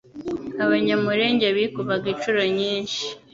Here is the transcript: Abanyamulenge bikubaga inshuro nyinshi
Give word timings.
Abanyamulenge 0.63 1.47
bikubaga 1.57 2.05
inshuro 2.13 2.41
nyinshi 2.57 3.03